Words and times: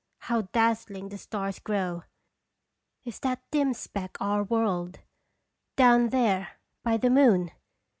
How 0.21 0.41
daz 0.51 0.85
zling 0.87 1.11
the 1.11 1.17
stars 1.19 1.59
grow! 1.59 2.01
Is 3.05 3.19
that 3.19 3.43
dim 3.51 3.75
speck 3.75 4.19
our 4.19 4.41
world 4.43 5.01
down 5.75 6.09
there 6.09 6.57
by 6.83 6.97
the 6.97 7.11
moon? 7.11 7.51